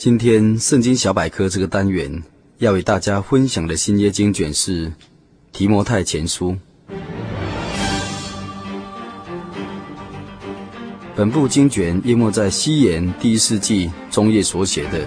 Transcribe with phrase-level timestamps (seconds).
[0.00, 2.22] 今天圣经小百科这个单元
[2.56, 4.90] 要为大家分享的新约经卷是
[5.52, 6.56] 提摩太前书。
[11.14, 15.06] 本部经卷淹没在西元第一世纪中叶所写的，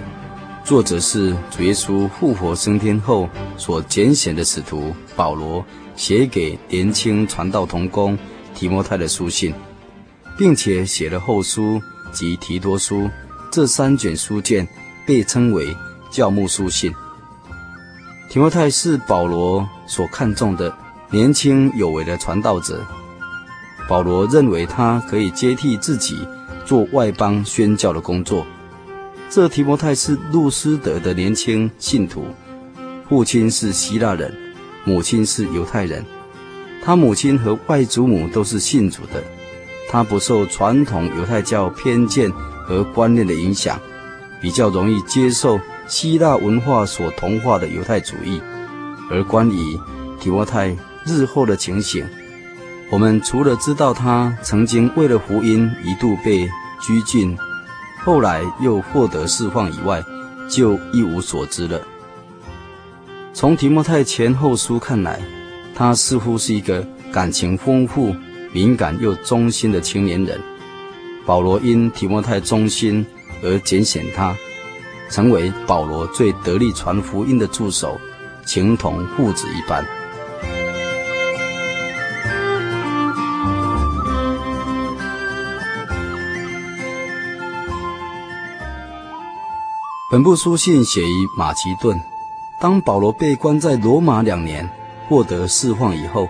[0.64, 5.66] 作者是主耶稣复活升天后所拣选的使徒保罗
[5.96, 8.16] 写给年轻传道同工
[8.54, 9.52] 提摩太的书信，
[10.38, 13.10] 并且写了后书及提多书
[13.50, 14.64] 这三卷书卷。
[15.06, 15.76] 被称为
[16.10, 16.92] 教牧书信。
[18.28, 20.76] 提摩太是保罗所看重的
[21.10, 22.84] 年轻有为的传道者。
[23.88, 26.26] 保罗认为他可以接替自己
[26.64, 28.46] 做外邦宣教的工作。
[29.28, 32.26] 这提摩太是路斯德的年轻信徒，
[33.08, 34.34] 父亲是希腊人，
[34.84, 36.04] 母亲是犹太人。
[36.82, 39.22] 他母亲和外祖母都是信主的。
[39.90, 42.30] 他不受传统犹太教偏见
[42.66, 43.78] 和观念的影响。
[44.44, 48.42] 比较容易接受希腊文化所同化的犹太主义，
[49.10, 49.80] 而关于
[50.20, 52.06] 提摩太日后的情形，
[52.90, 56.46] 我们除了知道他曾经为了福音一度被
[56.78, 57.34] 拘禁，
[58.04, 60.04] 后来又获得释放以外，
[60.46, 61.80] 就一无所知了。
[63.32, 65.22] 从提摩太前后书看来，
[65.74, 68.14] 他似乎是一个感情丰富、
[68.52, 70.38] 敏感又忠心的青年人。
[71.24, 73.06] 保罗因提摩太忠心。
[73.44, 74.34] 而拣选他，
[75.10, 78.00] 成为保罗最得力传福音的助手，
[78.46, 79.84] 情同父子一般。
[90.10, 92.00] 本部书信写于马其顿，
[92.60, 94.68] 当保罗被关在罗马两年，
[95.08, 96.28] 获得释放以后，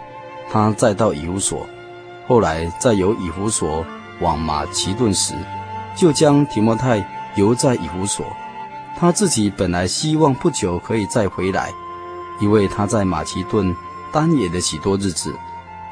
[0.51, 1.67] 他再到以弗所，
[2.27, 3.85] 后来再由以弗所
[4.21, 5.35] 往马其顿时。
[5.97, 7.07] 就将提摩太
[7.37, 8.27] 留在以弗所，
[8.99, 11.73] 他自己本来希望不久可以再回来，
[12.41, 13.75] 因为他在马其顿
[14.13, 15.33] 耽延了许多日子，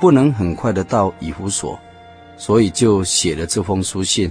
[0.01, 1.79] 不能很快的到以弗所，
[2.37, 4.31] 所以就写了这封书信，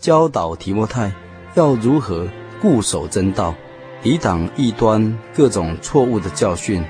[0.00, 1.10] 教导提摩太
[1.54, 2.26] 要如何
[2.60, 3.54] 固守真道，
[4.02, 6.84] 抵挡异端各种错误的教训，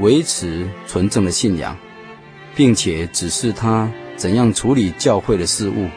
[0.00, 1.76] 维持纯正的信仰，
[2.54, 5.88] 并且指示他怎样处理教会的事务。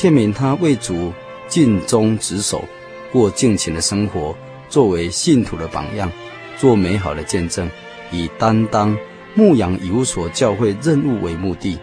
[0.00, 1.12] 劝勉他为主
[1.48, 2.62] 尽忠职守，
[3.10, 4.32] 过敬虔的生活，
[4.68, 6.08] 作为信徒的榜样，
[6.56, 7.68] 做美好的见证，
[8.12, 8.96] 以担当
[9.34, 11.76] 牧养以弗所教会任务为目的。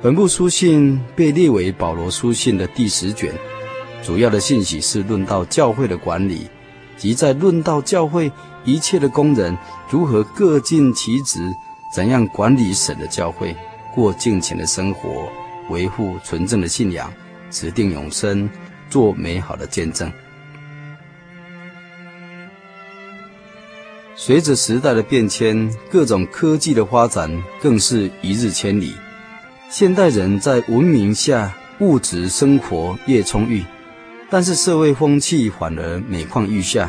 [0.00, 3.30] 本部书信被列为保罗书信的第十卷，
[4.02, 6.48] 主要的信息是论到教会的管理，
[6.96, 8.32] 及在论到教会
[8.64, 9.54] 一切的工人
[9.90, 11.40] 如何各尽其职，
[11.94, 13.54] 怎样管理神的教会，
[13.94, 15.28] 过敬虔的生活。
[15.70, 17.12] 维护纯正的信仰，
[17.50, 18.48] 指定永生，
[18.88, 20.10] 做美好的见证。
[24.16, 27.30] 随着时代的变迁，各种科技的发展
[27.60, 28.94] 更是一日千里。
[29.68, 33.64] 现代人在文明下，物质生活越充裕，
[34.30, 36.88] 但是社会风气反而每况愈下。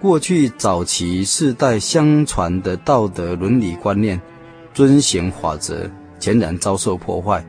[0.00, 4.18] 过去早期世代相传的道德伦理观念、
[4.72, 7.44] 遵行法则，全然遭受破坏。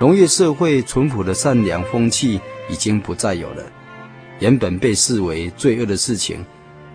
[0.00, 2.40] 农业社会淳朴的善良风气
[2.70, 3.62] 已经不再有了，
[4.38, 6.42] 原本被视为罪恶的事情，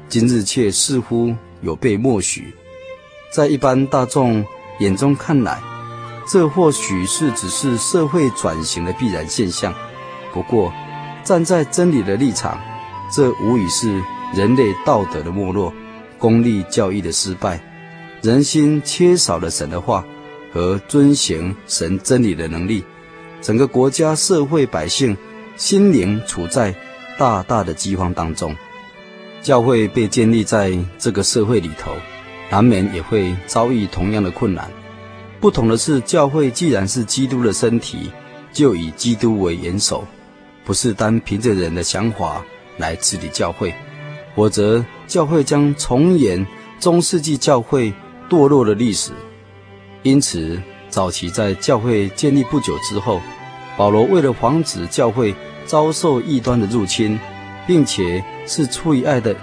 [0.09, 2.51] 今日却似乎有被默许。
[3.31, 4.43] 在一般大众
[4.79, 5.61] 眼中看来，
[6.27, 9.71] 这或许是只是社会转型的必然现象。
[10.33, 10.73] 不过，
[11.23, 12.59] 站在真理的立场，
[13.15, 14.01] 这无疑是
[14.33, 15.71] 人类道德的没落，
[16.17, 17.61] 公立教育的失败，
[18.23, 20.03] 人心缺少了神的话
[20.51, 22.83] 和遵行神真理的能力。
[23.45, 25.15] 整个国家、社会、百姓
[25.55, 26.73] 心灵处在
[27.15, 28.55] 大大的饥荒当中，
[29.43, 31.91] 教会被建立在这个社会里头，
[32.49, 34.67] 难免也会遭遇同样的困难。
[35.39, 38.09] 不同的是，教会既然是基督的身体，
[38.51, 40.03] 就以基督为元首，
[40.63, 42.43] 不是单凭着人的想法
[42.77, 43.71] 来治理教会，
[44.35, 46.43] 否则教会将重演
[46.79, 47.93] 中世纪教会
[48.27, 49.11] 堕落的历史。
[50.01, 50.59] 因此，
[50.95, 53.21] 早期在教会建立不久之后，
[53.75, 57.19] 保罗为了防止教会遭受异端的入侵，
[57.67, 59.35] 并且是出于爱的，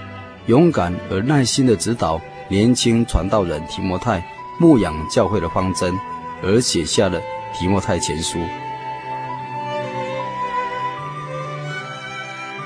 [0.46, 2.18] 勇敢而耐心的指导
[2.48, 4.26] 年轻传道人提摩太
[4.58, 5.94] 牧养教会的方针，
[6.42, 7.20] 而写下了
[7.54, 8.38] 提摩太前书。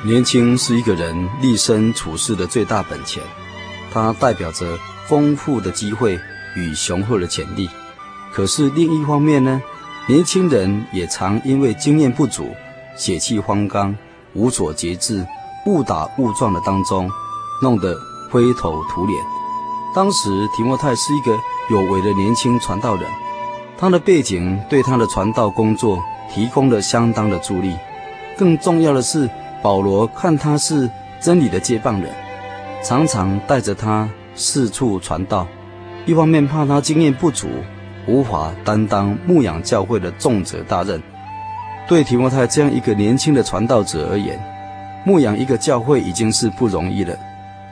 [0.04, 3.20] 年轻是一个人立身处世的最大本钱，
[3.92, 4.78] 它代表着
[5.08, 6.16] 丰富的机会
[6.54, 7.68] 与雄厚的潜力。
[8.36, 9.62] 可是另一方面呢，
[10.06, 12.54] 年轻人也常因为经验不足、
[12.94, 13.96] 血气方刚、
[14.34, 15.26] 无所节制、
[15.64, 17.10] 误打误撞的当中，
[17.62, 17.96] 弄得
[18.30, 19.18] 灰头土脸。
[19.94, 21.34] 当时提摩太是一个
[21.70, 23.08] 有为的年轻传道人，
[23.78, 25.98] 他的背景对他的传道工作
[26.30, 27.74] 提供了相当的助力。
[28.36, 29.30] 更重要的是，
[29.62, 30.90] 保罗看他是
[31.22, 32.14] 真理的接棒人，
[32.84, 35.48] 常常带着他四处传道。
[36.04, 37.48] 一方面怕他经验不足。
[38.06, 41.02] 无法担当牧养教会的重责大任。
[41.88, 44.38] 对提摩太这样一个年轻的传道者而言，
[45.04, 47.16] 牧养一个教会已经是不容易了，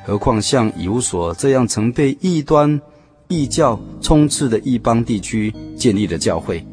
[0.06, 2.80] 何况像以弗所这样曾被异端、
[3.26, 6.64] 异教充斥的异邦地区建立的教会，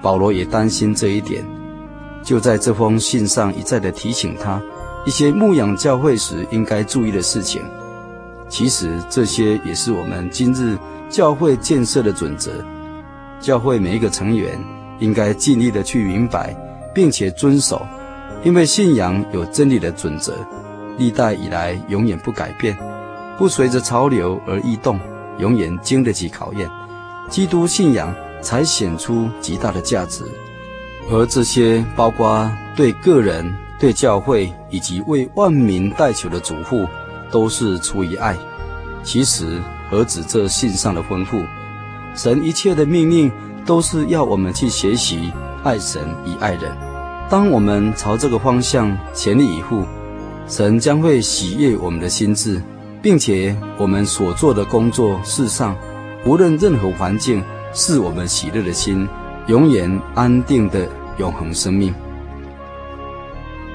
[0.00, 1.44] 保罗也担心这一点，
[2.22, 4.62] 就在这封信上一再的提醒他
[5.04, 7.60] 一些牧养教会时应该注意的事情。
[8.48, 10.78] 其实这些也是我们今日
[11.12, 12.50] 教会建设的准则。
[13.38, 14.58] 教会每一个成员
[14.98, 16.56] 应该尽力的去明白，
[16.94, 17.86] 并且遵守，
[18.42, 20.34] 因为信仰有真理的准则，
[20.96, 22.76] 历代以来永远不改变，
[23.36, 24.98] 不随着潮流而异动，
[25.38, 26.68] 永远经得起考验。
[27.28, 30.24] 基督信仰才显出极大的价值，
[31.10, 36.86] 而这些包括对个人、对教会以及为万民代求的嘱咐，
[37.30, 38.36] 都是出于爱。
[39.02, 39.60] 其实
[39.92, 41.46] 何止这信上的吩咐？
[42.14, 43.30] 神一切的命令
[43.66, 45.30] 都是要我们去学习
[45.62, 46.74] 爱神与爱人。
[47.28, 49.84] 当我们朝这个方向全力以赴，
[50.48, 52.62] 神将会喜悦我们的心智，
[53.02, 55.76] 并且我们所做的工作事上，
[56.24, 57.44] 无论任何环境，
[57.74, 59.06] 是我们喜乐的心，
[59.46, 61.94] 永远安定的永恒生命。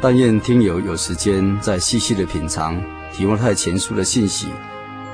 [0.01, 2.75] 但愿听友有时间再细细的品尝
[3.13, 4.47] 提摩太前书的信息，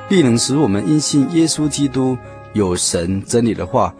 [0.09, 2.17] 必能使我们因信耶稣基督。
[2.53, 3.91] 有神真理的话，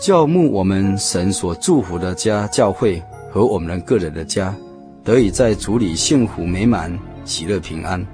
[0.00, 4.52] 教牧我们神所祝福的家教会和我们个人的家，
[5.04, 8.04] 得以在主里幸福美满、喜乐平安。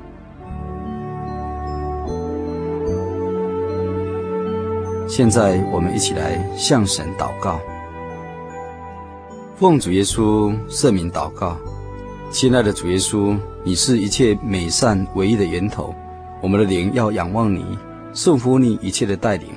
[5.09, 7.59] 现在我们一起来向神祷告，
[9.57, 11.57] 奉主耶稣圣名祷告，
[12.31, 13.35] 亲爱的主耶稣，
[13.65, 15.95] 你是一切美善唯一的源头，
[16.43, 17.65] 我们的灵要仰望你，
[18.13, 19.49] 顺服你一切的带领。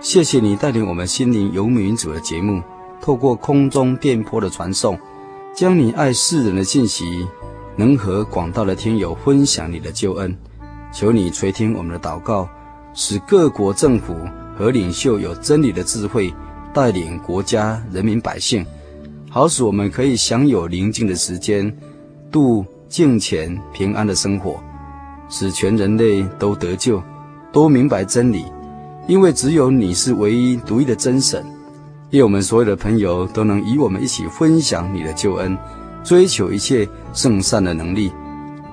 [0.00, 2.62] 谢谢你带领我们心灵游牧民族的节目，
[3.00, 4.98] 透过空中电波的传送，
[5.54, 7.26] 将你爱世人的信息，
[7.76, 10.36] 能和广大的听友分享你的救恩。
[10.92, 12.48] 求你垂听我们的祷告，
[12.94, 14.16] 使各国政府
[14.56, 16.34] 和领袖有真理的智慧，
[16.74, 18.66] 带领国家人民百姓，
[19.28, 21.72] 好使我们可以享有宁静的时间，
[22.32, 24.60] 度敬虔平安的生活，
[25.30, 27.02] 使全人类都得救，
[27.50, 28.44] 都明白真理。
[29.08, 31.44] 因为只有你是唯一独一的真神，
[32.10, 35.56] 愿我们所有的朋友都能与我们一起分享你的救恩，
[36.04, 38.12] 追求一切圣善的能力。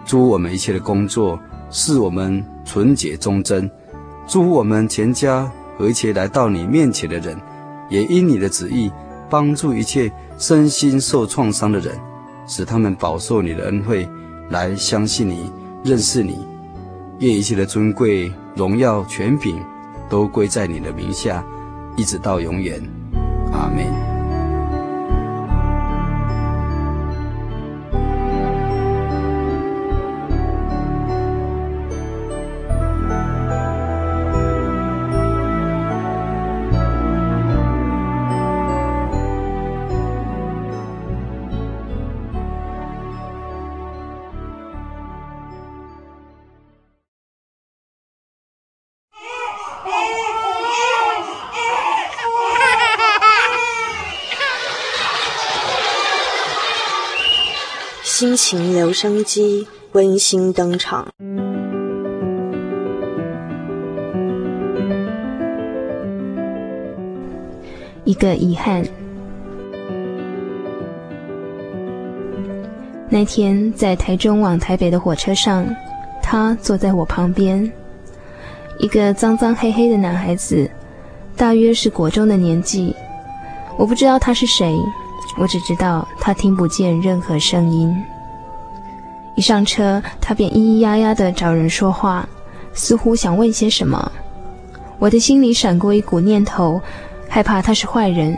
[0.06, 1.40] 祝我们一切的工作
[1.70, 3.70] 使我们纯洁忠贞。
[4.28, 7.38] 祝福我们全家和一切来到你面前的人，
[7.90, 8.92] 也因你的旨意
[9.30, 11.98] 帮助一切身心受创伤的人，
[12.46, 14.08] 使他们饱受你的恩惠，
[14.50, 15.52] 来相信你、
[15.88, 16.46] 认识你。
[17.20, 19.58] 愿一切的尊贵、荣耀、权柄。
[20.10, 21.44] 都归在你的名下，
[21.98, 22.82] 一直到永远，
[23.52, 24.07] 阿门。
[58.50, 61.06] 情留声机温馨登场。
[68.06, 68.82] 一个遗憾。
[73.10, 75.68] 那天在台中往台北的火车上，
[76.24, 77.70] 他坐在我旁边。
[78.80, 80.72] 一个脏脏黑黑的男孩子，
[81.36, 82.96] 大约是国中的年纪。
[83.78, 84.74] 我不知道他是谁，
[85.38, 87.94] 我只知道他听不见任何声音。
[89.38, 92.28] 一上车，他便咿咿呀呀地找人说话，
[92.74, 94.12] 似乎想问些什么。
[94.98, 96.82] 我的心里闪过一股念头，
[97.30, 98.36] 害怕他是坏人，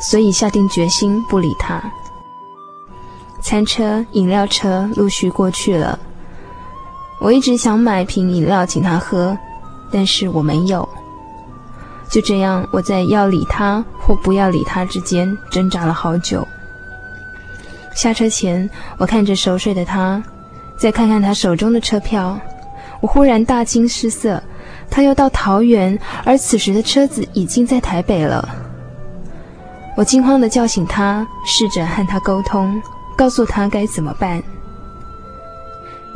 [0.00, 1.80] 所以下定决心不理他。
[3.40, 5.96] 餐车、饮料车陆续过去了，
[7.20, 9.38] 我一直想买瓶饮料请他喝，
[9.92, 10.88] 但是我没有。
[12.10, 16.46] 就这样，我在要理他或不要理他之间挣扎了好久。
[17.94, 20.22] 下车前，我看着熟睡的他，
[20.82, 22.36] 再看看他手中的车票，
[23.00, 24.42] 我忽然大惊失色。
[24.90, 28.48] 他要到桃园，而此时的车子已经在台北了。
[29.96, 32.82] 我惊慌地叫醒他，试着和他沟通，
[33.16, 34.42] 告诉他该怎么办。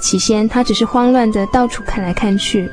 [0.00, 2.68] 起先，他只是慌乱地到处看来看去，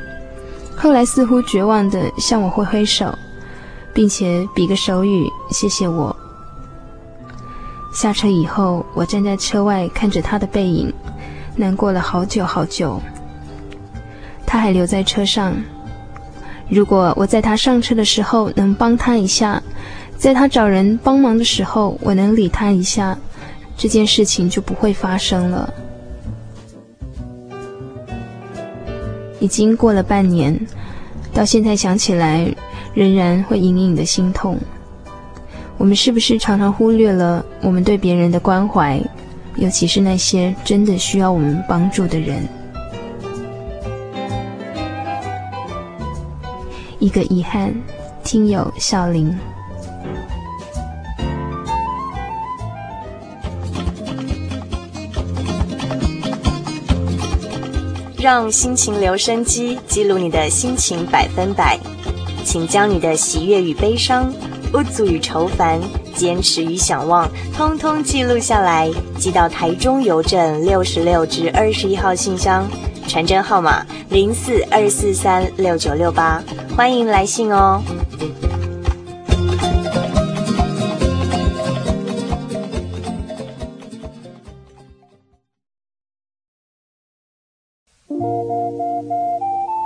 [0.75, 3.15] 后来似乎绝望地向我挥挥手，
[3.93, 6.15] 并且比个手语，谢谢我。
[7.93, 10.91] 下车以后，我站在车外看着他的背影，
[11.55, 13.01] 难过了好久好久。
[14.45, 15.55] 他还留在车上。
[16.69, 19.61] 如果我在他上车的时候能帮他一下，
[20.17, 23.17] 在他找人帮忙的时候我能理他一下，
[23.75, 25.73] 这件事情就不会发生了。
[29.39, 30.57] 已经过了半年，
[31.33, 32.47] 到现在想起来，
[32.93, 34.57] 仍然会隐隐的心痛。
[35.77, 39.01] 我们是不是常常忽略了我们对别人的关怀，
[39.57, 42.47] 尤其是那些真的需要我们帮助的人？
[46.99, 47.73] 一个遗憾，
[48.23, 49.33] 听友笑林。
[58.19, 61.77] 让心情留声机记录你的心情百分百，
[62.45, 64.33] 请将你的喜悦与悲伤。
[64.71, 65.79] 不足与愁烦，
[66.15, 72.67] 坚持与想望，通通记录下来，寄到台中邮政六十六至二十一号信箱，
[73.07, 76.41] 传真号码零四二四三六九六八，
[76.75, 77.81] 欢迎来信哦。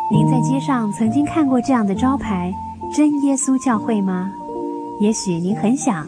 [0.09, 2.51] 您在街上曾经看过这样的招牌
[2.95, 4.31] “真耶稣教会”吗？
[4.99, 6.07] 也许您很想，